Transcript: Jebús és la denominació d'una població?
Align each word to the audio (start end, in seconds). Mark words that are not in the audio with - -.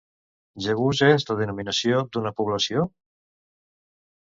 Jebús 0.67 1.01
és 1.07 1.25
la 1.31 1.35
denominació 1.43 2.01
d'una 2.17 2.33
població? 2.41 2.89